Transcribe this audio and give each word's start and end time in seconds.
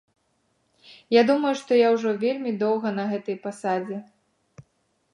Я 1.15 1.21
думаю, 1.29 1.51
што 1.61 1.71
я 1.81 1.87
ўжо 1.97 2.15
вельмі 2.25 2.57
доўга 2.65 2.97
на 2.99 3.03
гэтай 3.15 3.41
пасадзе. 3.45 3.97